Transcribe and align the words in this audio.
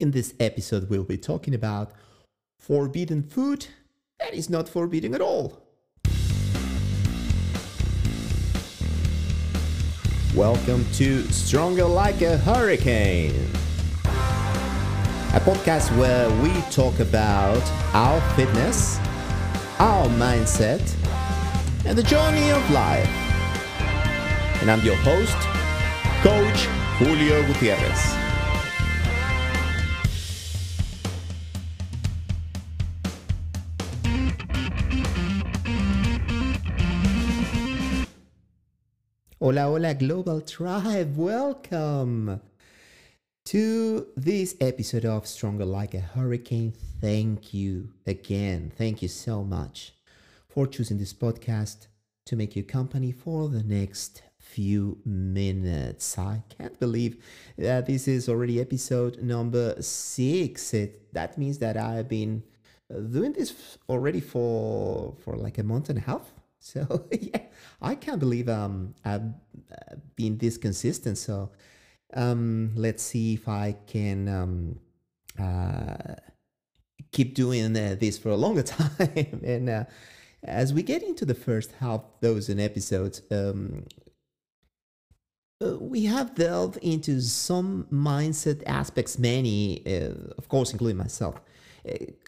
In 0.00 0.10
this 0.10 0.34
episode, 0.40 0.90
we'll 0.90 1.04
be 1.04 1.16
talking 1.16 1.54
about 1.54 1.92
forbidden 2.58 3.22
food 3.22 3.68
that 4.18 4.34
is 4.34 4.50
not 4.50 4.68
forbidden 4.68 5.14
at 5.14 5.20
all. 5.20 5.68
Welcome 10.34 10.84
to 10.94 11.22
Stronger 11.30 11.84
Like 11.84 12.22
a 12.22 12.36
Hurricane, 12.38 13.48
a 15.32 15.40
podcast 15.40 15.96
where 15.96 16.28
we 16.42 16.50
talk 16.72 16.98
about 16.98 17.62
our 17.94 18.20
fitness, 18.34 18.98
our 19.78 20.08
mindset, 20.08 20.82
and 21.86 21.96
the 21.96 22.02
journey 22.02 22.50
of 22.50 22.68
life. 22.72 23.08
And 24.60 24.72
I'm 24.72 24.84
your 24.84 24.96
host, 24.96 25.36
Coach 26.24 26.66
Julio 26.98 27.46
Gutierrez. 27.46 28.23
Hola, 39.44 39.64
hola, 39.64 39.92
Global 39.92 40.40
Tribe. 40.40 41.18
Welcome 41.18 42.40
to 43.44 44.06
this 44.16 44.56
episode 44.58 45.04
of 45.04 45.26
Stronger 45.26 45.66
Like 45.66 45.92
a 45.92 46.00
Hurricane. 46.00 46.72
Thank 46.98 47.52
you 47.52 47.90
again. 48.06 48.72
Thank 48.74 49.02
you 49.02 49.08
so 49.08 49.44
much 49.44 49.92
for 50.48 50.66
choosing 50.66 50.96
this 50.96 51.12
podcast 51.12 51.88
to 52.24 52.36
make 52.36 52.56
your 52.56 52.64
company 52.64 53.12
for 53.12 53.50
the 53.50 53.62
next 53.62 54.22
few 54.38 54.96
minutes. 55.04 56.16
I 56.16 56.42
can't 56.48 56.80
believe 56.80 57.22
that 57.58 57.84
this 57.84 58.08
is 58.08 58.30
already 58.30 58.62
episode 58.62 59.22
number 59.22 59.76
six. 59.82 60.72
It, 60.72 61.12
that 61.12 61.36
means 61.36 61.58
that 61.58 61.76
I've 61.76 62.08
been 62.08 62.44
doing 62.90 63.34
this 63.34 63.76
already 63.90 64.20
for 64.20 65.14
for 65.22 65.36
like 65.36 65.58
a 65.58 65.62
month 65.62 65.90
and 65.90 65.98
a 65.98 66.02
half 66.02 66.32
so 66.64 67.06
yeah, 67.12 67.42
I 67.82 67.94
can't 67.94 68.18
believe 68.18 68.48
um 68.48 68.94
I've 69.04 69.22
uh, 69.22 69.96
been 70.16 70.38
this 70.38 70.56
consistent. 70.56 71.18
So 71.18 71.50
um 72.14 72.72
let's 72.74 73.02
see 73.02 73.34
if 73.34 73.48
I 73.48 73.76
can 73.86 74.28
um 74.28 74.80
uh 75.38 76.14
keep 77.12 77.34
doing 77.34 77.76
uh, 77.76 77.96
this 78.00 78.18
for 78.18 78.30
a 78.30 78.36
longer 78.36 78.62
time. 78.78 79.40
and 79.44 79.68
uh, 79.68 79.84
as 80.42 80.72
we 80.72 80.82
get 80.82 81.02
into 81.02 81.24
the 81.24 81.34
first 81.34 81.72
half 81.80 82.00
dozen 82.22 82.58
episodes, 82.58 83.22
um 83.30 83.84
uh, 85.64 85.76
we 85.78 86.04
have 86.04 86.34
delved 86.34 86.78
into 86.78 87.20
some 87.20 87.86
mindset 87.92 88.60
aspects, 88.66 89.18
many, 89.18 89.82
uh, 89.86 90.32
of 90.36 90.48
course, 90.48 90.72
including 90.72 90.96
myself, 90.96 91.40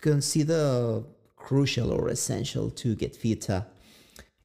consider 0.00 1.02
crucial 1.34 1.90
or 1.90 2.08
essential 2.08 2.70
to 2.70 2.94
get 2.94 3.16
fitter 3.16 3.66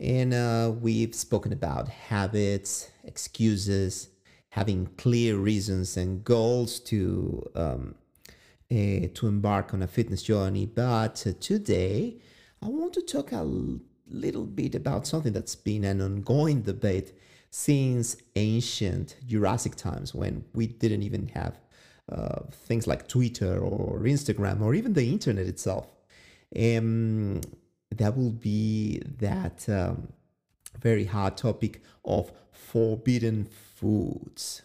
and 0.01 0.33
uh, 0.33 0.71
we've 0.81 1.13
spoken 1.13 1.53
about 1.53 1.87
habits, 1.87 2.89
excuses, 3.03 4.09
having 4.49 4.87
clear 4.97 5.37
reasons 5.37 5.95
and 5.95 6.25
goals 6.25 6.79
to 6.79 7.49
um, 7.55 7.95
uh, 8.71 9.07
to 9.13 9.27
embark 9.27 9.73
on 9.73 9.81
a 9.83 9.87
fitness 9.87 10.23
journey. 10.23 10.65
But 10.65 11.23
uh, 11.27 11.33
today, 11.39 12.17
I 12.63 12.67
want 12.69 12.93
to 12.93 13.01
talk 13.01 13.31
a 13.31 13.47
little 14.07 14.45
bit 14.45 14.73
about 14.73 15.05
something 15.05 15.33
that's 15.33 15.55
been 15.55 15.83
an 15.83 16.01
ongoing 16.01 16.63
debate 16.63 17.13
since 17.51 18.17
ancient 18.35 19.17
Jurassic 19.27 19.75
times, 19.75 20.15
when 20.15 20.45
we 20.53 20.65
didn't 20.65 21.03
even 21.03 21.27
have 21.29 21.59
uh, 22.11 22.39
things 22.51 22.87
like 22.87 23.07
Twitter 23.07 23.59
or 23.59 23.99
Instagram 23.99 24.61
or 24.61 24.73
even 24.73 24.93
the 24.93 25.09
internet 25.11 25.45
itself. 25.45 25.87
Um, 26.57 27.41
that 27.91 28.17
will 28.17 28.31
be 28.31 29.01
that 29.19 29.67
um, 29.69 30.13
very 30.79 31.05
hard 31.05 31.37
topic 31.37 31.81
of 32.05 32.31
forbidden 32.51 33.45
foods. 33.45 34.63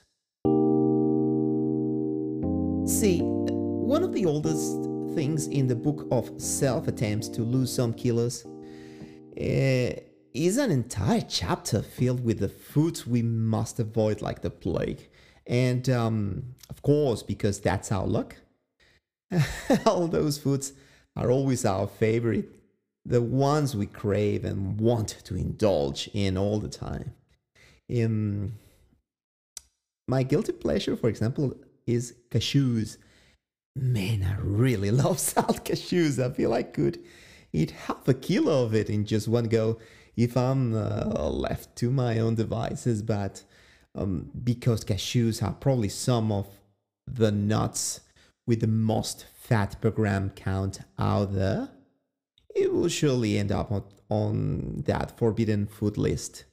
See, 2.86 3.20
one 3.22 4.03
of 4.03 4.12
the 4.12 4.25
oldest 4.26 4.84
things 5.15 5.48
in 5.48 5.66
the 5.66 5.75
book 5.75 6.06
of 6.10 6.41
self 6.41 6.88
attempts 6.88 7.28
to 7.31 7.42
lose 7.42 7.72
some 7.72 7.92
kilos 7.92 8.44
uh, 8.44 10.00
is 10.34 10.59
an 10.59 10.70
entire 10.70 11.22
chapter 11.22 11.82
filled 11.82 12.25
with 12.25 12.38
the 12.38 12.48
foods 12.48 13.06
we 13.06 13.22
must 13.22 13.81
avoid 13.81 14.22
like 14.22 14.42
the 14.42 14.50
plague. 14.50 15.09
And 15.47 15.88
um, 15.88 16.54
of 16.70 16.82
course, 16.82 17.22
because 17.22 17.60
that's 17.60 17.91
our 17.91 18.06
luck, 18.06 18.36
all 19.86 20.06
those 20.06 20.38
foods 20.38 20.72
are 21.16 21.31
always 21.31 21.65
our 21.65 21.86
favorite 21.86 22.50
the 23.06 23.22
ones 23.22 23.77
we 23.77 23.87
crave 23.87 24.44
and 24.44 24.81
want 24.81 25.09
to 25.25 25.37
indulge 25.37 26.11
in 26.12 26.37
all 26.37 26.59
the 26.59 26.69
time. 26.69 27.15
In 27.89 28.55
my 30.09 30.25
guilty 30.25 30.53
pleasure, 30.53 30.97
for 30.97 31.09
example, 31.09 31.55
is 31.87 32.15
cashews. 32.31 32.97
Man, 33.77 34.25
I 34.25 34.41
really 34.41 34.91
love 35.05 35.21
salt 35.21 35.65
cashews. 35.65 36.22
I 36.22 36.34
feel 36.34 36.53
I 36.53 36.65
could 36.65 36.99
eat 37.53 37.71
half 37.71 38.09
a 38.09 38.15
kilo 38.15 38.65
of 38.65 38.75
it 38.75 38.91
in 38.91 39.06
just 39.06 39.28
one 39.28 39.45
go 39.45 39.78
if 40.16 40.37
I'm 40.37 40.75
uh, 40.75 41.28
left 41.28 41.77
to 41.77 41.91
my 41.91 42.19
own 42.19 42.34
devices. 42.34 43.03
But 43.03 43.45
um, 43.95 44.31
because 44.43 44.84
cashews 44.84 45.43
are 45.43 45.53
probably 45.53 45.89
some 45.91 46.33
of 46.33 46.49
the 47.06 47.31
nuts 47.31 48.00
with 48.47 48.61
the 48.61 48.66
most 48.66 49.27
fat 49.34 49.81
per 49.81 49.91
gram 49.91 50.31
count 50.31 50.81
out 50.99 51.34
there, 51.34 51.69
it 52.56 52.72
will 52.72 52.89
surely 52.89 53.39
end 53.39 53.53
up 53.53 53.71
on, 53.71 53.84
on 54.09 54.83
that 54.87 55.17
forbidden 55.19 55.67
food 55.67 55.99
list, 55.99 56.44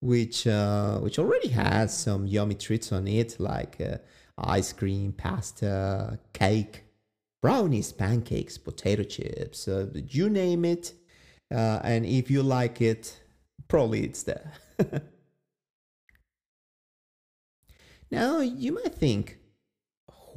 which 0.00 0.46
uh, 0.46 0.98
which 0.98 1.18
already 1.18 1.48
has 1.48 1.96
some 1.96 2.26
yummy 2.26 2.54
treats 2.54 2.92
on 2.92 3.06
it, 3.08 3.38
like 3.38 3.80
uh, 3.80 3.98
ice 4.38 4.72
cream, 4.72 5.12
pasta, 5.12 6.18
cake, 6.32 6.84
brownies, 7.42 7.92
pancakes, 7.92 8.58
potato 8.58 9.02
chips, 9.02 9.68
uh, 9.68 9.86
you 10.08 10.28
name 10.28 10.64
it. 10.64 10.94
Uh, 11.52 11.80
and 11.82 12.04
if 12.04 12.30
you 12.30 12.42
like 12.42 12.80
it, 12.80 13.20
probably 13.68 14.04
it's 14.04 14.22
there. 14.22 14.52
now 18.10 18.40
you 18.40 18.72
might 18.72 18.94
think, 18.94 19.38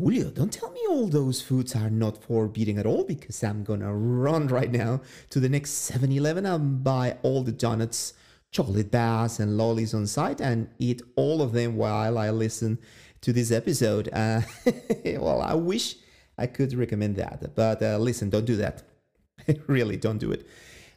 Julio, 0.02 0.32
don't 0.32 0.52
tell 0.52 0.72
me 0.72 0.80
all 0.90 1.06
those 1.06 1.44
foods 1.44 1.76
are 1.76 1.92
not 1.92 2.24
forbidden 2.24 2.80
at 2.80 2.88
all 2.88 3.04
because 3.04 3.44
I'm 3.44 3.64
gonna 3.64 3.94
run 3.96 4.48
right 4.48 4.72
now 4.72 5.02
to 5.30 5.40
the 5.40 5.48
next 5.48 5.74
7 5.74 6.12
Eleven 6.12 6.44
and 6.44 6.84
buy 6.84 7.18
all 7.22 7.44
the 7.44 7.52
donuts, 7.52 8.16
chocolate 8.50 8.90
bars, 8.90 9.40
and 9.40 9.58
lollies 9.58 9.94
on 9.94 10.08
site 10.08 10.42
and 10.42 10.70
eat 10.80 11.04
all 11.16 11.44
of 11.44 11.52
them 11.52 11.76
while 11.76 12.18
I 12.18 12.32
listen 12.32 12.80
to 13.22 13.32
this 13.32 13.52
episode. 13.52 14.10
Uh, 14.12 14.42
well, 15.06 15.40
I 15.40 15.54
wish 15.54 15.98
I 16.36 16.48
could 16.48 16.74
recommend 16.74 17.18
that, 17.18 17.54
but 17.54 17.84
uh, 17.84 18.00
listen, 18.00 18.32
don't 18.32 18.46
do 18.46 18.56
that. 18.56 18.82
really, 19.68 19.98
don't 19.98 20.18
do 20.18 20.32
it. 20.32 20.48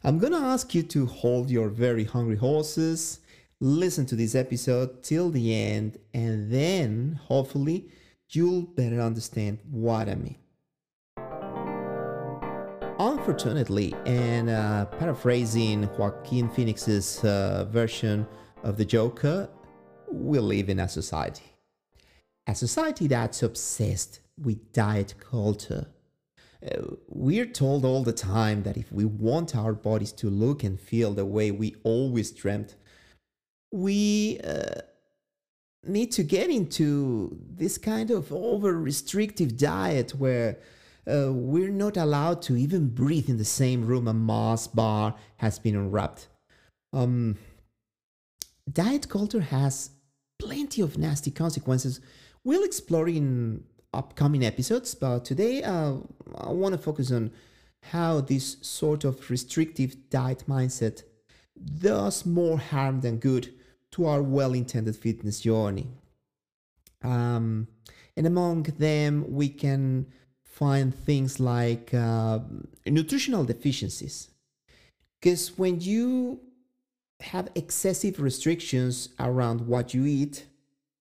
I'm 0.03 0.19
gonna 0.19 0.41
ask 0.41 0.75
you 0.75 0.83
to 0.83 1.05
hold 1.05 1.51
your 1.51 1.69
very 1.69 2.05
hungry 2.05 2.37
horses, 2.37 3.21
listen 3.61 4.07
to 4.07 4.17
this 4.17 4.35
episode 4.35 5.03
till 5.03 5.29
the 5.29 5.55
end, 5.55 5.99
and 6.15 6.51
then 6.51 7.21
hopefully 7.25 7.91
you'll 8.31 8.63
better 8.63 9.01
understand 9.01 9.59
what 9.71 10.09
I 10.09 10.15
mean. 10.15 10.37
Unfortunately, 12.99 13.95
and 14.07 14.49
uh, 14.49 14.85
paraphrasing 14.87 15.89
Joaquin 15.99 16.49
Phoenix's 16.49 17.25
uh, 17.25 17.67
version 17.71 18.27
of 18.63 18.77
the 18.77 18.85
Joker, 18.85 19.49
we 20.11 20.39
live 20.39 20.69
in 20.69 20.79
a 20.79 20.89
society. 20.89 21.45
A 22.47 22.55
society 22.55 23.07
that's 23.09 23.43
obsessed 23.43 24.21
with 24.41 24.73
diet 24.73 25.15
culture. 25.19 25.87
Uh, 26.65 26.95
we're 27.09 27.47
told 27.47 27.85
all 27.85 28.03
the 28.03 28.13
time 28.13 28.63
that 28.63 28.77
if 28.77 28.91
we 28.93 29.05
want 29.05 29.57
our 29.57 29.73
bodies 29.73 30.13
to 30.13 30.31
look 30.31 30.63
and 30.63 30.81
feel 30.81 31.13
the 31.13 31.27
way 31.27 31.51
we 31.51 31.75
always 31.83 32.31
dreamt, 32.31 32.77
we 33.73 34.41
uh, 34.45 34.81
need 35.87 36.13
to 36.13 36.23
get 36.23 36.51
into 36.51 37.39
this 37.49 37.79
kind 37.79 38.11
of 38.11 38.33
over 38.33 38.79
restrictive 38.79 39.57
diet 39.57 40.13
where 40.13 40.59
uh, 41.07 41.33
we're 41.33 41.71
not 41.71 41.97
allowed 41.97 42.41
to 42.43 42.57
even 42.57 42.89
breathe 42.89 43.29
in 43.29 43.37
the 43.37 43.45
same 43.45 43.85
room 43.85 44.09
a 44.09 44.15
Mars 44.15 44.67
bar 44.67 45.15
has 45.37 45.59
been 45.59 45.77
unwrapped. 45.77 46.29
Um, 46.93 47.37
diet 48.73 49.09
culture 49.09 49.41
has 49.41 49.91
plenty 50.39 50.81
of 50.81 50.97
nasty 50.97 51.31
consequences. 51.31 52.01
We'll 52.43 52.65
explore 52.65 53.09
in 53.09 53.65
upcoming 53.93 54.45
episodes, 54.45 54.95
but 54.95 55.25
today 55.25 55.63
uh, 55.63 55.95
I 56.37 56.51
want 56.51 56.75
to 56.75 56.79
focus 56.79 57.13
on 57.13 57.31
how 57.83 58.21
this 58.21 58.57
sort 58.63 59.05
of 59.05 59.31
restrictive 59.31 60.09
diet 60.11 60.45
mindset 60.49 61.03
does 61.81 62.25
more 62.25 62.59
harm 62.59 63.01
than 63.01 63.19
good 63.19 63.53
to 63.95 64.07
our 64.07 64.23
well 64.23 64.55
intended 64.55 64.97
fitness 64.97 65.41
journey. 65.41 65.89
Um, 67.03 67.69
And 68.17 68.27
among 68.27 68.63
them, 68.79 69.25
we 69.41 69.49
can 69.49 70.07
find 70.43 70.95
things 70.95 71.41
like 71.41 71.93
uh, 71.93 72.39
nutritional 72.87 73.45
deficiencies. 73.45 74.17
Because 75.21 75.59
when 75.59 75.81
you 75.81 76.41
have 77.21 77.49
excessive 77.55 78.21
restrictions 78.21 79.09
around 79.19 79.67
what 79.67 79.95
you 79.95 80.07
eat, 80.07 80.47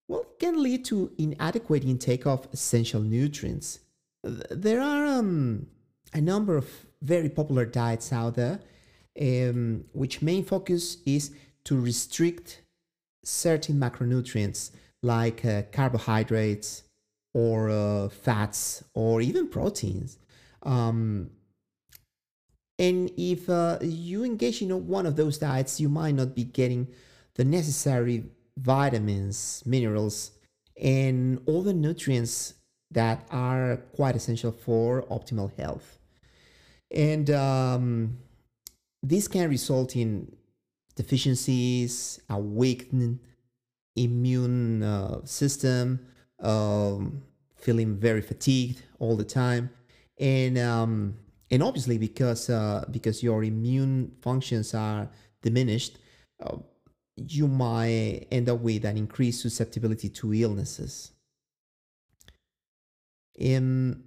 well, 0.07 0.21
it 0.21 0.39
can 0.39 0.55
lead 0.63 0.85
to 0.85 1.11
inadequate 1.17 1.83
intake 1.85 2.25
of 2.25 2.47
essential 2.51 3.01
nutrients. 3.01 3.79
There 4.23 4.81
are 4.81 5.05
um, 5.05 5.67
a 6.13 6.21
number 6.21 6.57
of 6.57 6.67
very 7.01 7.29
popular 7.29 7.65
diets 7.65 8.11
out 8.11 8.35
there, 8.35 8.59
um, 9.21 9.85
which 9.93 10.21
main 10.21 10.43
focus 10.43 10.97
is 11.05 11.31
to 11.65 11.79
restrict 11.79 12.61
certain 13.23 13.75
macronutrients 13.77 14.71
like 15.01 15.43
uh, 15.45 15.63
carbohydrates 15.71 16.83
or 17.33 17.69
uh, 17.69 18.09
fats 18.09 18.83
or 18.93 19.21
even 19.21 19.47
proteins. 19.47 20.17
Um, 20.63 21.31
and 22.79 23.11
if 23.17 23.49
uh, 23.49 23.79
you 23.81 24.23
engage 24.23 24.61
in 24.61 24.87
one 24.87 25.05
of 25.05 25.15
those 25.15 25.37
diets, 25.37 25.79
you 25.79 25.89
might 25.89 26.15
not 26.15 26.35
be 26.35 26.43
getting 26.43 26.87
the 27.35 27.45
necessary 27.45 28.25
vitamins, 28.57 29.63
minerals, 29.65 30.31
and 30.81 31.39
all 31.45 31.61
the 31.61 31.73
nutrients 31.73 32.55
that 32.91 33.25
are 33.31 33.77
quite 33.95 34.15
essential 34.15 34.51
for 34.51 35.03
optimal 35.03 35.55
health. 35.57 35.97
And 36.91 37.29
um, 37.31 38.17
this 39.01 39.27
can 39.27 39.49
result 39.49 39.95
in 39.95 40.35
deficiencies, 40.95 42.21
a 42.29 42.39
weakened 42.39 43.19
immune 43.95 44.83
uh, 44.83 45.23
system, 45.25 45.99
um, 46.39 47.23
feeling 47.55 47.95
very 47.95 48.21
fatigued 48.21 48.81
all 48.99 49.15
the 49.15 49.23
time, 49.23 49.69
and 50.19 50.57
um, 50.57 51.15
and 51.51 51.63
obviously 51.63 51.97
because 51.97 52.49
uh, 52.49 52.85
because 52.91 53.23
your 53.23 53.43
immune 53.43 54.11
functions 54.21 54.73
are 54.73 55.09
diminished, 55.41 55.97
uh, 56.43 56.57
you 57.15 57.47
might 57.47 58.27
end 58.31 58.49
up 58.49 58.59
with 58.59 58.85
an 58.85 58.97
increased 58.97 59.41
susceptibility 59.41 60.09
to 60.09 60.33
illnesses. 60.33 61.11
In 63.35 64.03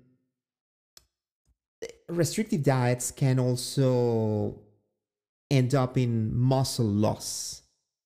restrictive 2.09 2.62
diets 2.62 3.11
can 3.11 3.38
also 3.38 4.61
end 5.50 5.75
up 5.75 5.96
in 5.96 6.34
muscle 6.37 6.87
loss 6.87 7.62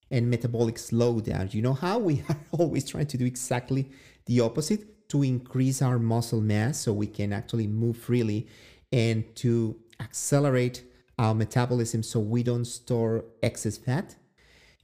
and 0.09 0.29
metabolic 0.29 0.75
slowdown. 0.75 1.53
You 1.53 1.61
know 1.61 1.73
how 1.73 1.99
we 1.99 2.23
are 2.29 2.37
always 2.51 2.89
trying 2.89 3.07
to 3.07 3.17
do 3.17 3.25
exactly 3.25 3.89
the 4.25 4.41
opposite 4.41 5.09
to 5.09 5.23
increase 5.23 5.81
our 5.81 5.99
muscle 5.99 6.41
mass 6.41 6.79
so 6.79 6.93
we 6.93 7.07
can 7.07 7.33
actually 7.33 7.67
move 7.67 7.97
freely 7.97 8.47
and 8.91 9.35
to 9.35 9.77
accelerate 9.99 10.83
our 11.17 11.33
metabolism 11.33 12.03
so 12.03 12.19
we 12.19 12.43
don't 12.43 12.65
store 12.65 13.25
excess 13.43 13.77
fat. 13.77 14.15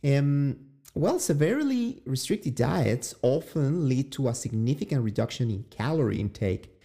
Um, 0.03 0.57
well, 0.94 1.19
severely 1.19 2.01
restricted 2.06 2.56
diets 2.56 3.13
often 3.21 3.88
lead 3.88 4.12
to 4.13 4.27
a 4.27 4.36
significant 4.36 5.03
reduction 5.03 5.50
in 5.50 5.65
calorie 5.69 6.19
intake, 6.19 6.75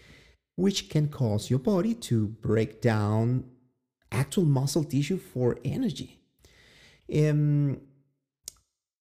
which 0.57 0.89
can 0.89 1.09
cause 1.09 1.51
your 1.51 1.59
body 1.59 1.95
to 1.95 2.29
break 2.29 2.81
down 2.81 3.45
actual 4.13 4.45
muscle 4.45 4.85
tissue 4.85 5.19
for 5.19 5.59
energy. 5.65 6.19
Um, 7.13 7.81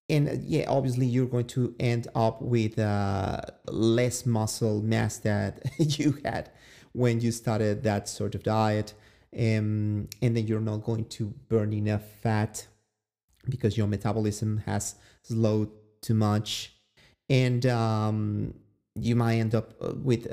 and 0.10 0.28
uh, 0.28 0.34
yeah, 0.42 0.66
obviously 0.68 1.06
you're 1.06 1.28
going 1.28 1.48
to 1.48 1.74
end 1.80 2.08
up 2.16 2.42
with 2.42 2.78
uh, 2.78 3.42
less 3.68 4.26
muscle 4.26 4.82
mass 4.82 5.18
that 5.20 5.62
you 5.78 6.18
had 6.26 6.50
when 6.94 7.22
you 7.22 7.32
started 7.32 7.84
that 7.84 8.10
sort 8.10 8.36
of 8.36 8.44
diet. 8.44 8.94
Um, 9.34 10.10
and 10.22 10.36
then 10.36 10.46
you're 10.48 10.60
not 10.60 10.84
going 10.84 11.06
to 11.06 11.34
burn 11.48 11.72
enough 11.72 12.04
fat 12.22 12.68
because 13.50 13.78
your 13.78 13.88
metabolism 13.88 14.64
has 14.66 14.96
slowed 15.24 15.70
too 16.02 16.14
much. 16.14 16.74
And 17.30 17.66
um, 17.68 18.54
you 18.96 19.16
might 19.16 19.36
end 19.36 19.56
up 19.56 19.74
uh, 19.82 19.94
with 19.96 20.28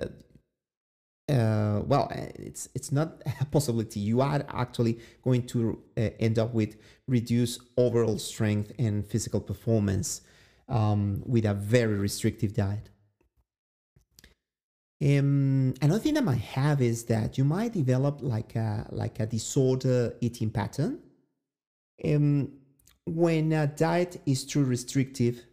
uh, 1.28 1.82
well, 1.86 2.08
uh, 2.10 2.26
it's 2.36 2.68
it's 2.74 2.90
not 2.90 3.22
a 3.40 3.44
possibility. 3.44 4.00
You 4.00 4.20
are 4.20 4.44
actually 4.48 4.98
going 5.22 5.46
to 5.48 5.82
uh, 5.96 6.10
end 6.18 6.38
up 6.38 6.54
with 6.54 6.76
reduced 7.06 7.60
overall 7.76 8.18
strength 8.18 8.72
and 8.78 9.06
physical 9.06 9.40
performance 9.40 10.22
um, 10.68 11.22
with 11.26 11.44
a 11.44 11.54
very 11.54 11.94
restrictive 11.94 12.54
diet. 12.54 12.90
Um, 15.00 15.74
another 15.80 16.00
thing 16.00 16.14
that 16.14 16.24
might 16.24 16.40
have 16.40 16.82
is 16.82 17.04
that 17.04 17.38
you 17.38 17.44
might 17.44 17.72
develop 17.72 18.18
like 18.20 18.56
a 18.56 18.86
like 18.90 19.20
a 19.20 19.26
disorder 19.26 20.14
eating 20.20 20.50
pattern. 20.50 20.98
Um, 22.04 22.52
when 23.06 23.52
a 23.52 23.66
diet 23.66 24.20
is 24.26 24.44
too 24.44 24.64
restrictive, 24.64 25.44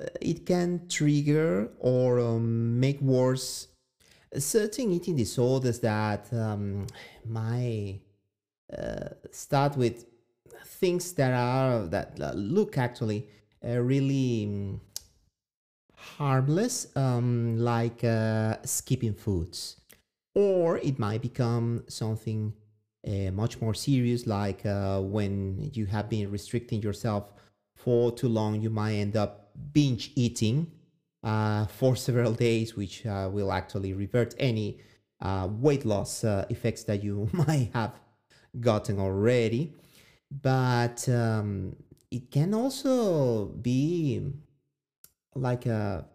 uh, 0.00 0.06
it 0.20 0.44
can 0.44 0.88
trigger 0.88 1.70
or 1.78 2.20
um, 2.20 2.80
make 2.80 3.00
worse 3.00 3.68
certain 4.38 4.92
eating 4.92 5.16
disorders 5.16 5.80
that 5.80 6.32
um, 6.32 6.86
might 7.24 8.00
uh, 8.76 9.08
start 9.30 9.76
with 9.76 10.06
things 10.64 11.12
that 11.12 11.32
are 11.32 11.86
that 11.86 12.18
look 12.36 12.78
actually 12.78 13.26
uh, 13.64 13.78
really 13.78 14.44
um, 14.46 14.80
harmless, 15.94 16.86
um, 16.96 17.58
like 17.58 18.04
uh, 18.04 18.56
skipping 18.64 19.14
foods, 19.14 19.76
or 20.34 20.78
it 20.78 20.98
might 20.98 21.20
become 21.20 21.84
something 21.88 22.54
uh, 23.06 23.30
much 23.32 23.60
more 23.60 23.74
serious, 23.74 24.26
like 24.26 24.64
uh, 24.64 25.00
when 25.00 25.70
you 25.74 25.86
have 25.86 26.08
been 26.08 26.30
restricting 26.30 26.80
yourself 26.82 27.32
for 27.74 28.12
too 28.12 28.28
long, 28.28 28.60
you 28.60 28.70
might 28.70 28.94
end 28.94 29.16
up 29.16 29.50
binge 29.72 30.12
eating 30.14 30.70
uh, 31.22 31.66
for 31.66 31.96
several 31.96 32.32
days, 32.32 32.76
which 32.76 33.06
uh, 33.06 33.28
will 33.32 33.52
actually 33.52 33.92
revert 33.92 34.34
any 34.38 34.78
uh, 35.20 35.48
weight 35.50 35.84
loss 35.84 36.24
uh, 36.24 36.46
effects 36.48 36.84
that 36.84 37.02
you 37.02 37.28
might 37.32 37.70
have 37.74 38.00
gotten 38.58 38.98
already. 38.98 39.74
But 40.30 41.08
um, 41.08 41.76
it 42.10 42.30
can 42.30 42.54
also 42.54 43.46
be 43.46 44.32
like 45.34 45.66
a 45.66 46.06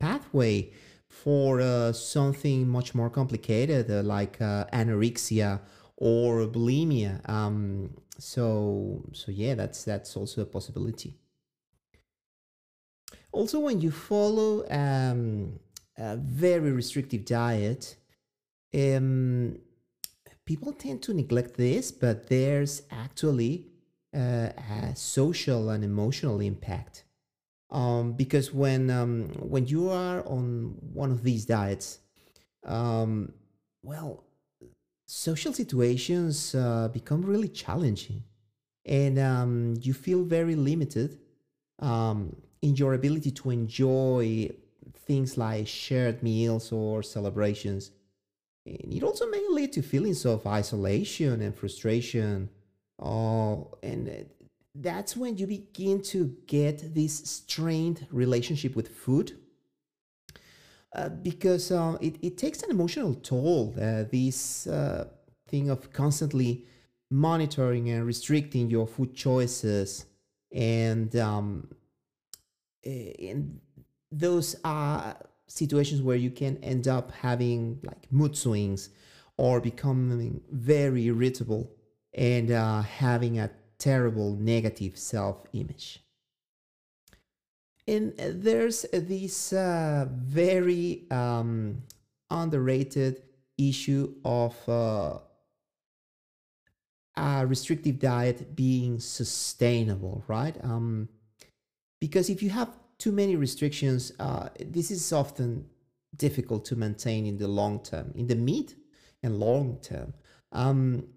pathway 0.00 0.72
for 1.08 1.60
uh, 1.60 1.92
something 1.92 2.68
much 2.68 2.94
more 2.94 3.10
complicated, 3.10 3.88
like 4.04 4.38
anorexia 4.38 5.60
or 5.96 6.46
bulimia. 6.46 7.26
Um, 7.28 7.90
so, 8.18 9.04
so 9.12 9.30
yeah, 9.30 9.54
that's 9.54 9.84
that's 9.84 10.16
also 10.16 10.42
a 10.42 10.46
possibility. 10.46 11.14
Also, 13.38 13.60
when 13.60 13.80
you 13.80 13.92
follow 13.92 14.68
um, 14.68 15.60
a 15.96 16.16
very 16.16 16.72
restrictive 16.72 17.24
diet, 17.24 17.94
um, 18.74 19.56
people 20.44 20.72
tend 20.72 21.02
to 21.02 21.14
neglect 21.14 21.56
this, 21.56 21.92
but 21.92 22.26
there's 22.26 22.82
actually 22.90 23.68
uh, 24.12 24.48
a 24.74 24.92
social 24.96 25.70
and 25.70 25.84
emotional 25.84 26.40
impact. 26.40 27.04
Um, 27.70 28.14
because 28.14 28.52
when 28.52 28.90
um, 28.90 29.28
when 29.54 29.68
you 29.68 29.88
are 29.88 30.26
on 30.26 30.74
one 30.92 31.12
of 31.12 31.22
these 31.22 31.44
diets, 31.46 32.00
um, 32.66 33.32
well, 33.84 34.24
social 35.06 35.52
situations 35.52 36.56
uh, 36.56 36.88
become 36.88 37.22
really 37.22 37.48
challenging, 37.48 38.24
and 38.84 39.16
um, 39.16 39.74
you 39.80 39.94
feel 39.94 40.24
very 40.24 40.56
limited. 40.56 41.20
In 42.62 42.74
your 42.76 42.94
ability 42.94 43.30
to 43.30 43.50
enjoy 43.50 44.50
things 45.06 45.38
like 45.38 45.66
shared 45.66 46.22
meals 46.22 46.72
or 46.72 47.02
celebrations. 47.02 47.90
And 48.66 48.92
it 48.92 49.02
also 49.02 49.26
may 49.28 49.44
lead 49.48 49.72
to 49.74 49.82
feelings 49.82 50.26
of 50.26 50.46
isolation 50.46 51.40
and 51.40 51.54
frustration. 51.54 52.50
Oh, 52.98 53.78
and 53.82 54.26
that's 54.74 55.16
when 55.16 55.38
you 55.38 55.46
begin 55.46 56.02
to 56.02 56.36
get 56.46 56.94
this 56.94 57.16
strained 57.18 58.06
relationship 58.10 58.76
with 58.76 58.88
food. 58.88 59.38
Uh, 60.94 61.08
because 61.08 61.70
uh, 61.70 61.96
it, 62.00 62.16
it 62.22 62.38
takes 62.38 62.62
an 62.62 62.70
emotional 62.70 63.14
toll. 63.14 63.74
Uh, 63.80 64.04
this 64.10 64.66
uh, 64.66 65.06
thing 65.46 65.70
of 65.70 65.92
constantly 65.92 66.64
monitoring 67.10 67.88
and 67.90 68.06
restricting 68.06 68.70
your 68.70 68.86
food 68.86 69.14
choices 69.14 70.06
and 70.52 71.14
um, 71.16 71.68
and 72.84 73.60
those 74.10 74.56
are 74.64 75.16
situations 75.46 76.02
where 76.02 76.16
you 76.16 76.30
can 76.30 76.56
end 76.58 76.86
up 76.88 77.12
having 77.12 77.80
like 77.82 78.10
mood 78.10 78.36
swings 78.36 78.90
or 79.36 79.60
becoming 79.60 80.40
very 80.50 81.06
irritable 81.06 81.70
and 82.14 82.50
uh, 82.50 82.82
having 82.82 83.38
a 83.38 83.50
terrible 83.78 84.34
negative 84.34 84.96
self 84.96 85.44
image. 85.52 86.00
and 87.86 88.12
there's 88.18 88.82
this 88.92 89.52
uh, 89.52 90.06
very 90.10 91.06
um, 91.10 91.82
underrated 92.30 93.22
issue 93.56 94.14
of 94.24 94.54
uh, 94.68 95.18
a 97.16 97.46
restrictive 97.46 97.98
diet 97.98 98.54
being 98.54 99.00
sustainable, 99.00 100.22
right? 100.28 100.56
Um, 100.62 101.08
because 102.00 102.30
if 102.30 102.42
you 102.42 102.50
have 102.50 102.70
too 102.98 103.12
many 103.12 103.36
restrictions, 103.36 104.12
uh, 104.18 104.48
this 104.60 104.90
is 104.90 105.12
often 105.12 105.66
difficult 106.16 106.64
to 106.66 106.76
maintain 106.76 107.26
in 107.26 107.36
the 107.38 107.48
long 107.48 107.80
term, 107.82 108.12
in 108.14 108.26
the 108.26 108.34
mid 108.34 108.74
and 109.22 109.38
long 109.38 109.78
term. 109.82 110.14
Um, 110.52 111.08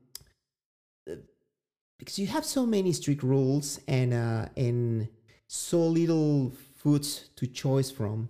because 1.97 2.17
you 2.17 2.25
have 2.27 2.43
so 2.43 2.65
many 2.65 2.91
strict 2.93 3.21
rules 3.21 3.79
and 3.87 4.13
uh, 4.13 4.47
and 4.57 5.07
so 5.47 5.85
little 5.85 6.51
foods 6.77 7.29
to 7.35 7.45
choose 7.45 7.91
from 7.91 8.27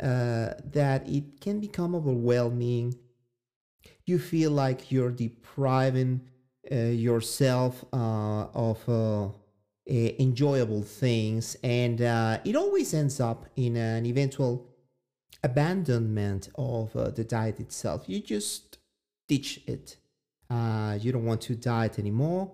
uh, 0.00 0.54
that 0.64 1.06
it 1.06 1.40
can 1.40 1.60
become 1.60 1.94
overwhelming. 1.94 2.94
You 4.06 4.18
feel 4.18 4.50
like 4.52 4.90
you're 4.90 5.10
depriving 5.10 6.22
uh, 6.72 6.76
yourself 6.76 7.84
uh, 7.92 8.46
of 8.54 8.88
uh, 8.88 9.28
enjoyable 9.90 10.82
things, 10.82 11.56
and 11.62 12.00
uh, 12.00 12.38
it 12.44 12.54
always 12.56 12.94
ends 12.94 13.20
up 13.20 13.46
in 13.56 13.76
an 13.76 14.06
eventual 14.06 14.66
abandonment 15.42 16.48
of 16.56 16.94
uh, 16.94 17.10
the 17.10 17.24
diet 17.24 17.58
itself. 17.60 18.04
You 18.06 18.20
just 18.20 18.78
ditch 19.28 19.60
it. 19.66 19.96
you 20.50 21.12
don't 21.12 21.24
want 21.24 21.40
to 21.42 21.54
diet 21.54 21.98
anymore 21.98 22.52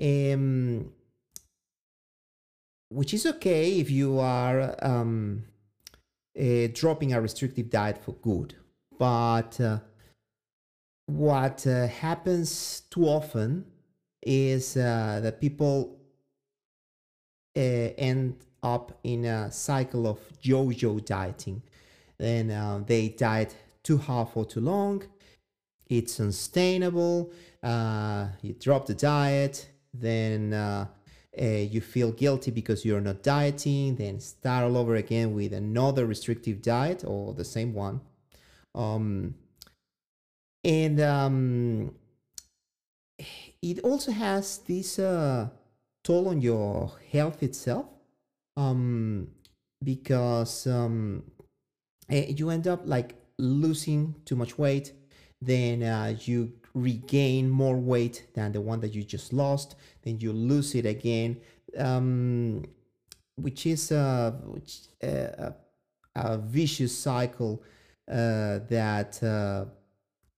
um, 0.00 0.92
which 2.90 3.12
is 3.12 3.26
okay 3.26 3.78
if 3.80 3.90
you 3.90 4.18
are 4.18 4.74
um, 4.82 5.44
uh, 6.38 6.68
dropping 6.72 7.12
a 7.12 7.20
restrictive 7.20 7.70
diet 7.70 8.02
for 8.02 8.12
good. 8.12 8.54
But 8.98 9.60
uh, 9.60 9.78
what 11.06 11.66
uh, 11.66 11.86
happens 11.88 12.82
too 12.90 13.04
often 13.04 13.66
is 14.22 14.76
uh, 14.76 15.20
that 15.22 15.40
people 15.40 15.96
uh, 15.96 15.97
end 17.54 18.36
up 18.62 18.98
in 19.02 19.24
a 19.24 19.50
cycle 19.50 20.06
of 20.06 20.18
yo-yo 20.42 20.98
dieting. 21.00 21.62
Then 22.18 22.50
uh, 22.50 22.82
they 22.84 23.10
diet 23.10 23.54
too 23.82 23.98
hard 23.98 24.28
for 24.30 24.44
too 24.44 24.60
long. 24.60 25.04
It's 25.88 26.20
unsustainable. 26.20 27.32
Uh, 27.62 28.28
you 28.42 28.54
drop 28.54 28.86
the 28.86 28.94
diet, 28.94 29.68
then 29.94 30.52
uh, 30.52 30.86
uh, 31.40 31.44
you 31.44 31.80
feel 31.80 32.12
guilty 32.12 32.50
because 32.50 32.84
you're 32.84 33.00
not 33.00 33.22
dieting, 33.22 33.96
then 33.96 34.20
start 34.20 34.64
all 34.64 34.76
over 34.76 34.96
again 34.96 35.34
with 35.34 35.52
another 35.52 36.06
restrictive 36.06 36.60
diet 36.62 37.04
or 37.06 37.32
the 37.32 37.44
same 37.44 37.72
one. 37.74 38.00
Um, 38.74 39.34
and 40.64 41.00
um, 41.00 41.94
it 43.62 43.80
also 43.80 44.12
has 44.12 44.58
this 44.58 44.98
uh, 44.98 45.48
toll 46.08 46.28
on 46.28 46.40
your 46.40 46.90
health 47.12 47.42
itself 47.42 47.84
um, 48.56 49.28
because 49.84 50.66
um, 50.66 51.22
eh, 52.08 52.32
you 52.38 52.48
end 52.48 52.66
up 52.66 52.80
like 52.86 53.14
losing 53.38 54.14
too 54.24 54.34
much 54.34 54.56
weight 54.56 54.92
then 55.42 55.82
uh, 55.82 56.14
you 56.22 56.50
regain 56.72 57.50
more 57.50 57.76
weight 57.76 58.26
than 58.34 58.52
the 58.52 58.60
one 58.60 58.80
that 58.80 58.94
you 58.94 59.04
just 59.04 59.34
lost 59.34 59.76
then 60.02 60.18
you 60.18 60.32
lose 60.32 60.74
it 60.74 60.86
again 60.86 61.38
um, 61.76 62.64
which 63.36 63.66
is 63.66 63.92
a, 63.92 64.34
which, 64.46 64.78
uh, 65.04 65.50
a, 66.16 66.38
vicious 66.38 66.96
cycle 66.96 67.62
uh, 68.10 68.60
that 68.70 69.22
uh, 69.22 69.66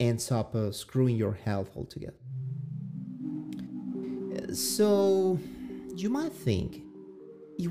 ends 0.00 0.33
up 0.33 0.53
uh, 0.57 0.73
screwing 0.73 1.17
your 1.17 1.33
health 1.33 1.71
altogether. 1.77 2.19
So 4.53 5.39
you 6.02 6.11
might 6.11 6.33
think 6.33 6.83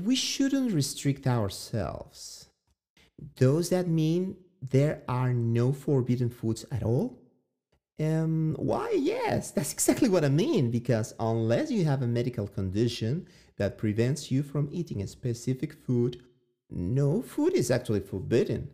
we 0.04 0.14
shouldn't 0.14 0.72
restrict 0.72 1.26
ourselves 1.26 2.50
does 3.36 3.70
that 3.70 3.88
mean 3.88 4.36
there 4.62 5.02
are 5.08 5.32
no 5.32 5.72
forbidden 5.72 6.30
foods 6.30 6.64
at 6.70 6.82
all? 6.82 7.18
Um, 7.98 8.56
why, 8.58 8.92
yes, 8.96 9.50
that's 9.50 9.72
exactly 9.78 10.08
what 10.08 10.24
I 10.24 10.28
mean. 10.28 10.70
Because 10.70 11.14
unless 11.18 11.70
you 11.70 11.84
have 11.84 12.02
a 12.02 12.06
medical 12.06 12.46
condition 12.46 13.26
that 13.56 13.78
prevents 13.78 14.30
you 14.30 14.42
from 14.42 14.68
eating 14.72 15.02
a 15.02 15.06
specific 15.06 15.74
food, 15.74 16.22
no 16.70 17.22
food 17.22 17.54
is 17.54 17.70
actually 17.70 18.00
forbidden. 18.00 18.70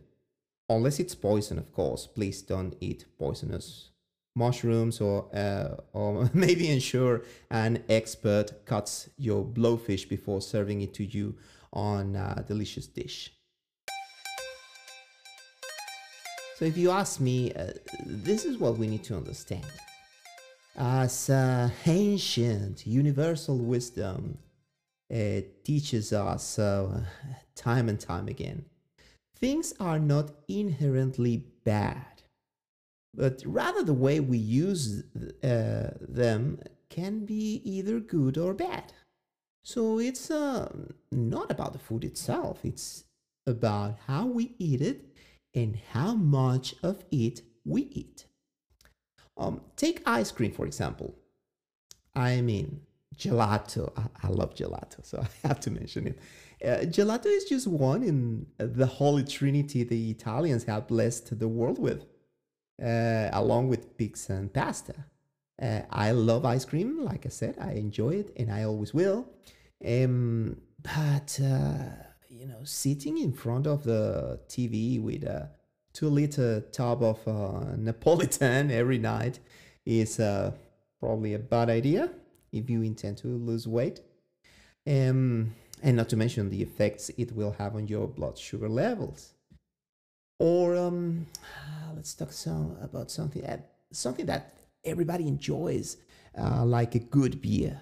Unless 0.69 0.99
it's 0.99 1.15
poison, 1.15 1.57
of 1.57 1.71
course. 1.71 2.07
Please 2.07 2.41
don't 2.41 2.75
eat 2.79 3.05
poisonous 3.17 3.89
mushrooms 4.37 5.01
or, 5.01 5.25
uh, 5.35 5.75
or 5.93 6.29
maybe 6.33 6.69
ensure 6.69 7.23
an 7.49 7.83
expert 7.89 8.65
cuts 8.65 9.09
your 9.17 9.43
blowfish 9.43 10.07
before 10.07 10.41
serving 10.41 10.81
it 10.81 10.93
to 10.93 11.03
you 11.03 11.35
on 11.73 12.15
a 12.15 12.43
delicious 12.47 12.87
dish. 12.87 13.31
So 16.57 16.65
if 16.65 16.75
you 16.75 16.89
ask 16.89 17.19
me, 17.19 17.53
uh, 17.53 17.67
this 18.05 18.43
is 18.43 18.57
what 18.57 18.77
we 18.77 18.87
need 18.87 19.03
to 19.05 19.15
understand. 19.15 19.65
As 20.75 21.29
uh, 21.29 21.69
ancient 21.85 22.87
universal 22.87 23.57
wisdom 23.57 24.39
teaches 25.63 26.13
us 26.13 26.59
uh, 26.59 27.03
time 27.55 27.89
and 27.89 27.99
time 27.99 28.27
again, 28.27 28.65
things 29.35 29.73
are 29.79 29.99
not 29.99 30.31
inherently 30.47 31.43
bad, 31.63 32.16
but 33.17 33.41
rather 33.45 33.83
the 33.83 33.93
way 33.93 34.19
we 34.19 34.37
use 34.37 35.03
uh, 35.43 35.89
them 35.99 36.59
can 36.89 37.25
be 37.25 37.61
either 37.65 37.99
good 37.99 38.37
or 38.37 38.53
bad. 38.53 38.93
So 39.63 39.99
it's 39.99 40.31
uh, 40.31 40.71
not 41.11 41.51
about 41.51 41.73
the 41.73 41.79
food 41.79 42.05
itself, 42.05 42.59
it's 42.63 43.03
about 43.45 43.97
how 44.05 44.27
we 44.27 44.53
eat 44.59 44.81
it 44.81 45.05
and 45.53 45.77
how 45.91 46.13
much 46.13 46.75
of 46.83 47.03
it 47.11 47.41
we 47.65 47.81
eat. 47.91 48.25
Um, 49.35 49.61
take 49.75 50.01
ice 50.05 50.31
cream, 50.31 50.51
for 50.51 50.65
example. 50.65 51.15
I 52.15 52.41
mean, 52.41 52.81
gelato. 53.17 53.91
I, 53.97 54.27
I, 54.27 54.29
love 54.29 54.55
gelato, 54.55 55.03
so 55.05 55.25
I 55.43 55.47
have 55.47 55.59
to 55.61 55.71
mention 55.71 56.07
it. 56.07 56.19
Uh, 56.63 56.85
gelato 56.85 57.25
is 57.25 57.45
just 57.45 57.67
one 57.67 58.03
in 58.03 58.47
the 58.57 58.85
holy 58.85 59.23
trinity 59.23 59.83
the 59.83 60.11
Italians 60.11 60.63
have 60.65 60.87
blessed 60.87 61.37
the 61.39 61.47
world 61.47 61.79
with, 61.79 62.05
uh, 62.83 63.29
along 63.33 63.69
with 63.69 63.97
pizza 63.97 64.33
and 64.33 64.53
pasta. 64.53 64.95
Uh, 65.61 65.81
I 65.89 66.11
love 66.11 66.45
ice 66.45 66.65
cream, 66.65 67.03
like 67.03 67.25
I 67.25 67.29
said, 67.29 67.55
I 67.59 67.73
enjoy 67.73 68.11
it 68.11 68.31
and 68.37 68.51
I 68.51 68.63
always 68.63 68.93
will. 68.93 69.27
Um, 69.85 70.57
but 70.83 71.39
uh, 71.43 71.89
you 72.29 72.47
know, 72.47 72.63
sitting 72.63 73.17
in 73.17 73.33
front 73.33 73.65
of 73.65 73.83
the 73.83 74.39
TV 74.47 75.01
with 75.01 75.23
a 75.23 75.49
two 75.93 76.09
liter 76.09 76.61
tub 76.71 77.03
of 77.03 77.19
uh, 77.27 77.75
Napolitan 77.75 78.71
every 78.71 78.99
night 78.99 79.39
is 79.85 80.19
uh, 80.19 80.51
probably 80.99 81.33
a 81.33 81.39
bad 81.39 81.69
idea 81.69 82.11
if 82.51 82.69
you 82.69 82.83
intend 82.83 83.17
to 83.17 83.27
lose 83.27 83.67
weight. 83.67 84.01
Um, 84.85 85.55
and 85.83 85.97
not 85.97 86.09
to 86.09 86.17
mention 86.17 86.49
the 86.49 86.61
effects 86.61 87.09
it 87.17 87.35
will 87.35 87.51
have 87.53 87.75
on 87.75 87.87
your 87.87 88.07
blood 88.07 88.37
sugar 88.37 88.69
levels. 88.69 89.33
Or 90.39 90.75
um, 90.75 91.25
let's 91.95 92.13
talk 92.13 92.31
some, 92.31 92.77
about 92.81 93.09
something 93.09 93.41
that, 93.41 93.71
something 93.91 94.25
that 94.27 94.53
everybody 94.83 95.27
enjoys, 95.27 95.97
uh, 96.37 96.63
like 96.63 96.95
a 96.95 96.99
good 96.99 97.41
beer. 97.41 97.81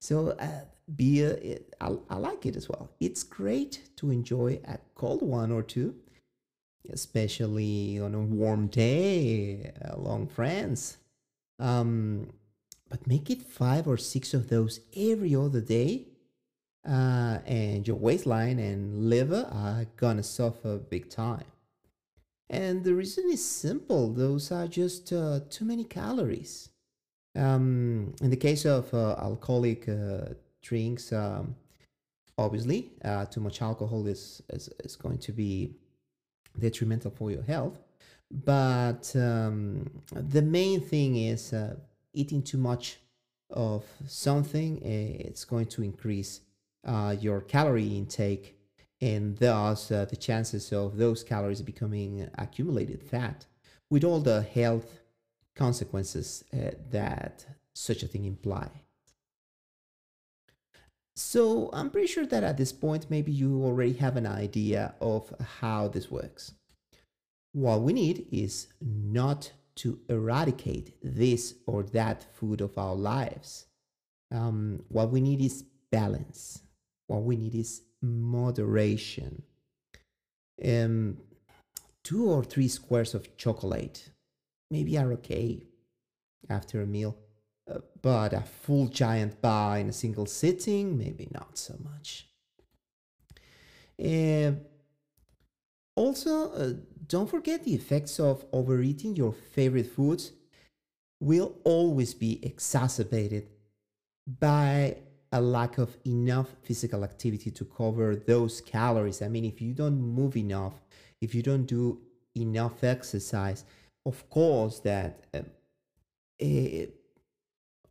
So 0.00 0.30
uh, 0.30 0.64
beer, 0.94 1.38
it, 1.42 1.74
I, 1.80 1.96
I 2.08 2.16
like 2.16 2.46
it 2.46 2.56
as 2.56 2.68
well. 2.68 2.90
It's 3.00 3.22
great 3.22 3.80
to 3.96 4.10
enjoy 4.10 4.60
a 4.66 4.78
cold 4.94 5.22
one 5.22 5.50
or 5.50 5.62
two, 5.62 5.96
especially 6.92 7.98
on 7.98 8.14
a 8.14 8.20
warm 8.20 8.68
day 8.68 9.72
along 9.80 10.28
France. 10.28 10.98
Um, 11.58 12.30
but 12.88 13.06
make 13.06 13.30
it 13.30 13.42
five 13.42 13.88
or 13.88 13.96
six 13.96 14.32
of 14.32 14.48
those 14.48 14.80
every 14.96 15.34
other 15.34 15.60
day, 15.60 16.06
uh, 16.86 17.38
and 17.44 17.86
your 17.86 17.96
waistline 17.96 18.60
and 18.60 19.10
liver 19.10 19.48
are 19.50 19.86
gonna 19.96 20.22
suffer 20.22 20.78
big 20.78 21.10
time. 21.10 21.46
And 22.48 22.84
the 22.84 22.94
reason 22.94 23.24
is 23.30 23.44
simple 23.44 24.12
those 24.12 24.52
are 24.52 24.68
just 24.68 25.12
uh, 25.12 25.40
too 25.50 25.64
many 25.64 25.84
calories. 25.84 26.68
Um, 27.34 28.14
in 28.22 28.30
the 28.30 28.36
case 28.36 28.64
of 28.64 28.92
uh, 28.94 29.16
alcoholic 29.18 29.88
uh, 29.88 30.34
drinks, 30.62 31.12
um, 31.12 31.56
obviously, 32.38 32.92
uh, 33.04 33.26
too 33.26 33.40
much 33.40 33.60
alcohol 33.60 34.06
is, 34.06 34.42
is, 34.50 34.70
is 34.84 34.96
going 34.96 35.18
to 35.18 35.32
be 35.32 35.74
detrimental 36.58 37.10
for 37.10 37.30
your 37.30 37.42
health. 37.42 37.78
But 38.30 39.14
um, 39.14 40.02
the 40.12 40.42
main 40.42 40.80
thing 40.80 41.16
is 41.16 41.52
uh, 41.52 41.76
eating 42.12 42.42
too 42.42 42.58
much 42.58 42.98
of 43.50 43.84
something, 44.06 44.82
eh, 44.82 45.26
it's 45.28 45.44
going 45.44 45.66
to 45.66 45.82
increase 45.82 46.40
uh, 46.84 47.14
your 47.20 47.40
calorie 47.40 47.96
intake 47.96 48.58
and 49.00 49.36
thus 49.38 49.90
uh, 49.90 50.04
the 50.06 50.16
chances 50.16 50.72
of 50.72 50.96
those 50.96 51.22
calories 51.22 51.62
becoming 51.62 52.28
accumulated 52.38 53.02
fat 53.02 53.46
with 53.90 54.04
all 54.04 54.20
the 54.20 54.42
health 54.42 55.00
consequences 55.54 56.44
uh, 56.52 56.70
that 56.90 57.46
such 57.74 58.02
a 58.02 58.06
thing 58.06 58.24
imply. 58.24 58.68
So 61.14 61.70
I'm 61.72 61.90
pretty 61.90 62.08
sure 62.08 62.26
that 62.26 62.44
at 62.44 62.58
this 62.58 62.72
point, 62.72 63.10
maybe 63.10 63.32
you 63.32 63.64
already 63.64 63.94
have 63.94 64.16
an 64.16 64.26
idea 64.26 64.94
of 65.00 65.32
how 65.60 65.88
this 65.88 66.10
works. 66.10 66.52
What 67.52 67.80
we 67.80 67.94
need 67.94 68.26
is 68.30 68.68
not 68.82 69.50
to 69.76 69.98
eradicate 70.10 70.94
this 71.02 71.54
or 71.66 71.82
that 71.84 72.26
food 72.34 72.60
of 72.60 72.76
our 72.76 72.94
lives. 72.94 73.66
Um, 74.30 74.84
what 74.88 75.10
we 75.10 75.22
need 75.22 75.40
is 75.40 75.64
balance. 75.90 76.62
What 77.06 77.22
we 77.22 77.36
need 77.36 77.54
is 77.54 77.82
moderation. 78.06 79.42
Um, 80.64 81.18
two 82.02 82.30
or 82.30 82.42
three 82.44 82.68
squares 82.68 83.14
of 83.14 83.36
chocolate 83.36 84.10
maybe 84.70 84.96
are 84.98 85.12
okay 85.12 85.62
after 86.48 86.80
a 86.80 86.86
meal, 86.86 87.16
uh, 87.70 87.78
but 88.00 88.32
a 88.32 88.40
full 88.40 88.88
giant 88.88 89.40
bar 89.40 89.78
in 89.78 89.88
a 89.88 89.92
single 89.92 90.26
sitting, 90.26 90.96
maybe 90.96 91.28
not 91.32 91.58
so 91.58 91.74
much. 91.82 92.28
Uh, 94.02 94.52
also, 95.94 96.52
uh, 96.52 96.72
don't 97.06 97.30
forget 97.30 97.64
the 97.64 97.74
effects 97.74 98.20
of 98.20 98.44
overeating 98.52 99.16
your 99.16 99.32
favorite 99.32 99.86
foods 99.86 100.32
will 101.20 101.56
always 101.64 102.12
be 102.14 102.44
exacerbated 102.44 103.48
by 104.26 104.96
a 105.36 105.40
lack 105.40 105.78
of 105.78 105.96
enough 106.06 106.48
physical 106.62 107.04
activity 107.04 107.50
to 107.50 107.64
cover 107.64 108.16
those 108.16 108.60
calories. 108.60 109.20
I 109.20 109.28
mean, 109.28 109.44
if 109.44 109.60
you 109.60 109.72
don't 109.74 110.00
move 110.00 110.36
enough, 110.36 110.74
if 111.20 111.34
you 111.34 111.42
don't 111.42 111.66
do 111.66 112.00
enough 112.34 112.82
exercise, 112.82 113.64
of 114.04 114.28
course, 114.30 114.78
that 114.80 115.26
uh, 115.34 115.40
uh, 116.42 116.86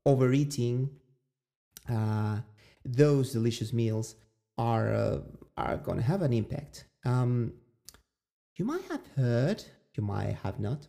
overeating 0.06 0.90
uh, 1.90 2.40
those 2.84 3.34
delicious 3.34 3.72
meals 3.74 4.16
are 4.58 4.94
uh, 4.94 5.20
are 5.58 5.78
going 5.78 5.98
to 5.98 6.04
have 6.04 6.22
an 6.22 6.34
impact. 6.34 6.86
Um, 7.06 7.54
you 8.58 8.66
might 8.66 8.84
have 8.90 9.06
heard, 9.16 9.64
you 9.96 10.04
might 10.04 10.38
have 10.44 10.60
not, 10.60 10.88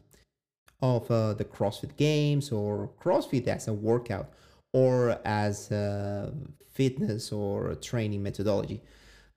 of 0.81 1.11
uh, 1.11 1.35
the 1.35 1.45
CrossFit 1.45 1.97
Games 1.97 2.51
or 2.51 2.91
CrossFit 3.03 3.47
as 3.47 3.69
a 3.69 3.73
workout 3.73 4.33
or 4.73 5.19
as 5.25 5.71
a 5.71 6.33
fitness 6.73 7.33
or 7.33 7.75
training 7.77 8.23
methodology. 8.23 8.83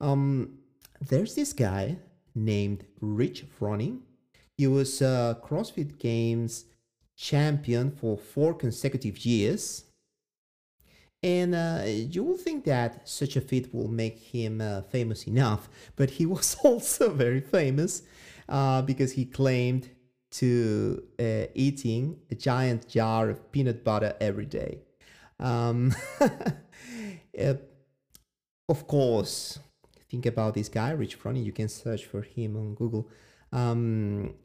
Um, 0.01 0.59
there's 1.01 1.35
this 1.35 1.53
guy 1.53 1.97
named 2.35 2.85
Rich 2.99 3.45
Froning. 3.59 3.99
He 4.57 4.67
was 4.67 5.01
a 5.01 5.39
CrossFit 5.43 5.97
Games 5.99 6.65
champion 7.15 7.91
for 7.91 8.17
four 8.17 8.53
consecutive 8.53 9.25
years. 9.25 9.85
And 11.21 11.53
uh, 11.53 11.83
you 11.85 12.23
will 12.23 12.37
think 12.37 12.63
that 12.65 13.07
such 13.07 13.35
a 13.35 13.41
feat 13.41 13.73
will 13.73 13.89
make 13.89 14.19
him 14.19 14.61
uh, 14.61 14.83
famous 14.83 15.27
enough, 15.27 15.69
but 15.95 16.11
he 16.11 16.25
was 16.25 16.55
also 16.63 17.09
very 17.09 17.41
famous 17.41 18.03
uh, 18.47 18.81
because 18.81 19.13
he 19.13 19.25
claimed 19.25 19.89
to 20.31 21.03
uh, 21.19 21.45
eating 21.55 22.17
a 22.29 22.35
giant 22.35 22.87
jar 22.87 23.29
of 23.29 23.51
peanut 23.51 23.83
butter 23.83 24.15
every 24.21 24.45
day. 24.45 24.79
Um, 25.39 25.93
of 28.69 28.87
course, 28.87 29.59
think 30.09 30.25
about 30.25 30.53
this 30.53 30.69
guy, 30.69 30.91
Rich 30.91 31.19
Froning. 31.19 31.45
You 31.45 31.51
can 31.51 31.69
search 31.69 32.05
for 32.05 32.21
him 32.21 32.55
on 32.55 32.75
Google. 32.75 33.09
Um, 33.51 34.35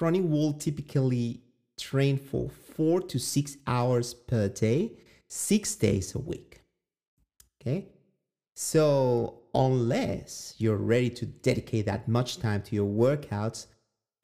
will 0.00 0.52
typically 0.54 1.40
train 1.78 2.18
for 2.18 2.48
four 2.48 3.00
to 3.00 3.18
six 3.18 3.56
hours 3.66 4.14
per 4.14 4.48
day, 4.48 4.92
six 5.28 5.74
days 5.74 6.14
a 6.14 6.18
week. 6.18 6.62
Okay. 7.60 7.88
So, 8.56 9.40
unless 9.54 10.54
you're 10.58 10.76
ready 10.76 11.10
to 11.10 11.26
dedicate 11.26 11.86
that 11.86 12.06
much 12.06 12.38
time 12.38 12.62
to 12.62 12.74
your 12.76 12.86
workouts, 12.88 13.66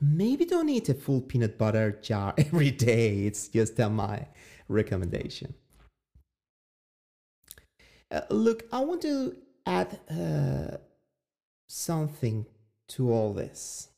maybe 0.00 0.44
don't 0.44 0.68
eat 0.68 0.88
a 0.88 0.94
full 0.94 1.20
peanut 1.20 1.58
butter 1.58 1.98
jar 2.02 2.34
every 2.38 2.70
day. 2.70 3.26
It's 3.26 3.48
just 3.48 3.80
uh, 3.80 3.90
my 3.90 4.26
recommendation. 4.68 5.54
Uh, 8.10 8.22
look, 8.30 8.64
I 8.72 8.80
want 8.80 9.02
to 9.02 9.36
add 9.66 10.00
uh, 10.10 10.78
something 11.68 12.46
to 12.88 13.12
all 13.12 13.32
this. 13.32 13.88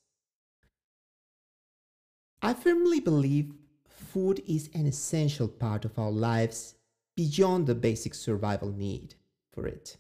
I 2.43 2.55
firmly 2.55 3.01
believe 3.01 3.53
food 3.87 4.43
is 4.47 4.69
an 4.75 4.87
essential 4.87 5.49
part 5.49 5.85
of 5.85 5.99
our 5.99 6.11
lives 6.11 6.75
beyond 7.17 7.67
the 7.67 7.75
basic 7.75 8.15
survival 8.15 8.73
need 8.73 9.15
for 9.53 9.67
it. 9.67 9.97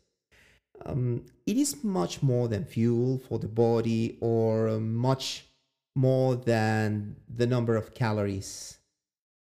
Um, 0.85 1.27
it 1.47 1.57
is 1.57 1.85
much 1.85 2.23
more 2.23 2.49
than 2.49 2.65
fuel 2.65 3.19
for 3.19 3.39
the 3.39 3.49
body 3.49 4.19
or 4.21 4.81
much 4.81 5.47
more 5.95 6.35
than 6.35 7.17
the 7.33 7.47
number 7.47 7.77
of 7.77 7.95
calories 7.95 8.79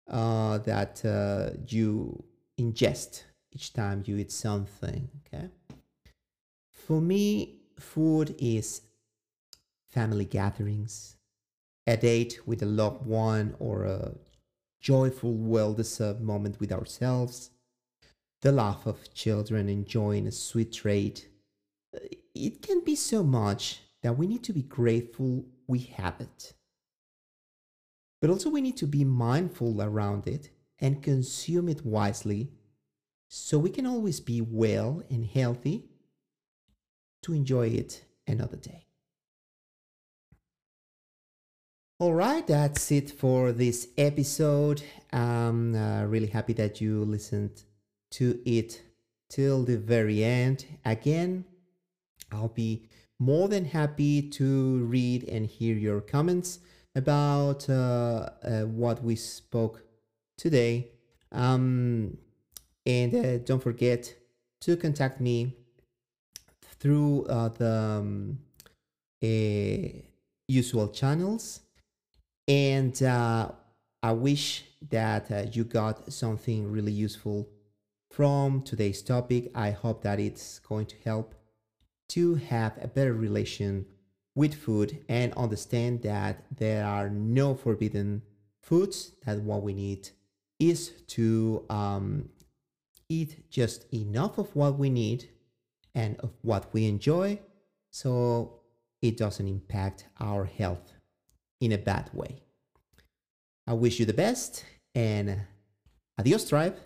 uh, 0.08 0.58
that 0.58 1.04
uh, 1.04 1.56
you 1.66 2.22
ingest 2.61 3.24
each 3.52 3.72
time 3.72 4.02
you 4.06 4.16
eat 4.16 4.32
something. 4.32 5.08
Okay. 5.26 5.48
For 6.70 7.00
me, 7.00 7.60
food 7.78 8.34
is 8.38 8.82
family 9.90 10.24
gatherings, 10.24 11.16
a 11.86 11.96
date 11.96 12.40
with 12.46 12.62
a 12.62 12.66
loved 12.66 13.06
one, 13.06 13.54
or 13.58 13.84
a 13.84 14.14
joyful, 14.80 15.34
well 15.34 15.74
deserved 15.74 16.20
moment 16.20 16.58
with 16.58 16.72
ourselves, 16.72 17.50
the 18.40 18.52
laugh 18.52 18.86
of 18.86 19.12
children 19.14 19.68
enjoying 19.68 20.26
a 20.26 20.32
sweet 20.32 20.72
treat. 20.72 21.28
Uh, 21.94 22.00
it 22.34 22.62
can 22.62 22.82
be 22.82 22.96
so 22.96 23.22
much 23.22 23.80
that 24.02 24.18
we 24.18 24.26
need 24.26 24.42
to 24.42 24.52
be 24.52 24.62
grateful 24.62 25.44
we 25.68 25.78
have 25.78 26.20
it. 26.20 26.54
But 28.20 28.30
also, 28.30 28.50
we 28.50 28.60
need 28.60 28.76
to 28.78 28.86
be 28.86 29.04
mindful 29.04 29.82
around 29.82 30.26
it 30.26 30.50
and 30.80 31.02
consume 31.02 31.68
it 31.68 31.84
wisely 31.84 32.50
so 33.34 33.58
we 33.58 33.70
can 33.70 33.86
always 33.86 34.20
be 34.20 34.42
well 34.42 35.02
and 35.08 35.24
healthy 35.24 35.84
to 37.22 37.32
enjoy 37.32 37.66
it 37.66 38.04
another 38.26 38.58
day. 38.58 38.84
All 41.98 42.12
right, 42.12 42.46
that's 42.46 42.92
it 42.92 43.10
for 43.10 43.50
this 43.50 43.88
episode. 43.96 44.82
I'm 45.14 45.74
uh, 45.74 46.04
really 46.04 46.26
happy 46.26 46.52
that 46.52 46.82
you 46.82 47.06
listened 47.06 47.62
to 48.10 48.38
it 48.44 48.82
till 49.30 49.64
the 49.64 49.78
very 49.78 50.22
end. 50.22 50.66
Again, 50.84 51.46
I'll 52.30 52.48
be 52.48 52.86
more 53.18 53.48
than 53.48 53.64
happy 53.64 54.28
to 54.28 54.84
read 54.84 55.24
and 55.26 55.46
hear 55.46 55.74
your 55.74 56.02
comments 56.02 56.58
about 56.94 57.70
uh, 57.70 58.28
uh, 58.44 58.60
what 58.64 59.02
we 59.02 59.16
spoke 59.16 59.84
today. 60.36 60.90
Um, 61.30 62.18
and 62.86 63.14
uh, 63.14 63.38
don't 63.38 63.62
forget 63.62 64.14
to 64.60 64.76
contact 64.76 65.20
me 65.20 65.56
through 66.78 67.24
uh, 67.26 67.48
the 67.48 67.70
um, 67.70 68.38
usual 70.48 70.88
channels 70.88 71.60
and 72.48 73.02
uh, 73.02 73.50
I 74.02 74.12
wish 74.12 74.64
that 74.90 75.30
uh, 75.30 75.44
you 75.52 75.64
got 75.64 76.12
something 76.12 76.70
really 76.70 76.92
useful 76.92 77.48
from 78.10 78.62
today's 78.62 79.00
topic. 79.00 79.50
I 79.54 79.70
hope 79.70 80.02
that 80.02 80.18
it's 80.18 80.58
going 80.58 80.86
to 80.86 80.96
help 81.04 81.34
to 82.10 82.34
have 82.34 82.76
a 82.82 82.88
better 82.88 83.14
relation 83.14 83.86
with 84.34 84.54
food 84.54 85.04
and 85.08 85.32
understand 85.34 86.02
that 86.02 86.44
there 86.54 86.84
are 86.84 87.08
no 87.08 87.54
forbidden 87.54 88.22
foods, 88.60 89.12
that 89.24 89.40
what 89.40 89.62
we 89.62 89.72
need 89.72 90.10
is 90.58 90.90
to 91.08 91.64
um, 91.70 92.28
eat 93.12 93.51
just 93.51 93.87
enough 93.92 94.38
of 94.38 94.55
what 94.57 94.79
we 94.79 94.88
need 94.90 95.29
and 95.94 96.18
of 96.20 96.31
what 96.42 96.72
we 96.72 96.87
enjoy 96.87 97.38
so 97.90 98.61
it 99.03 99.16
doesn't 99.16 99.46
impact 99.46 100.07
our 100.20 100.44
health 100.44 100.92
in 101.61 101.72
a 101.72 101.79
bad 101.79 102.11
way. 102.14 102.38
I 103.66 103.75
wish 103.75 104.01
you 104.01 104.07
the 104.07 104.14
best 104.14 104.64
and 104.94 105.42
adios, 106.18 106.48
tribe. 106.48 106.77